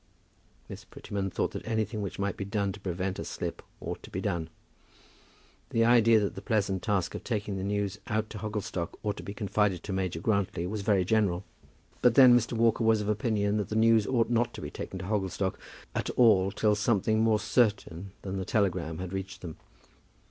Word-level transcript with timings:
'"Miss 0.67 0.83
Prettyman 0.83 1.29
thought 1.29 1.51
that 1.51 1.67
anything 1.67 2.01
which 2.01 2.17
might 2.17 2.35
be 2.35 2.43
done 2.43 2.71
to 2.71 2.79
prevent 2.79 3.19
a 3.19 3.23
slip 3.23 3.61
ought 3.79 4.01
to 4.01 4.09
be 4.09 4.19
done. 4.19 4.49
The 5.69 5.85
idea 5.85 6.19
that 6.21 6.33
the 6.33 6.41
pleasant 6.41 6.81
task 6.81 7.13
of 7.13 7.23
taking 7.23 7.55
the 7.55 7.63
news 7.63 7.99
out 8.07 8.27
to 8.31 8.39
Hogglestock 8.39 8.97
ought 9.03 9.15
to 9.17 9.21
be 9.21 9.35
confided 9.35 9.83
to 9.83 9.93
Major 9.93 10.19
Grantly 10.19 10.65
was 10.65 10.81
very 10.81 11.05
general; 11.05 11.43
but 12.01 12.15
then 12.15 12.35
Mr. 12.35 12.53
Walker 12.53 12.83
was 12.83 12.99
of 13.01 13.09
opinion 13.09 13.57
that 13.57 13.69
the 13.69 13.75
news 13.75 14.07
ought 14.07 14.31
not 14.31 14.55
to 14.55 14.61
be 14.63 14.71
taken 14.71 14.97
to 14.97 15.05
Hogglestock 15.05 15.59
at 15.93 16.09
all 16.17 16.51
till 16.51 16.73
something 16.73 17.19
more 17.19 17.39
certain 17.39 18.09
than 18.23 18.37
the 18.37 18.43
telegram 18.43 18.97
had 18.97 19.13
reached 19.13 19.41
them. 19.41 19.55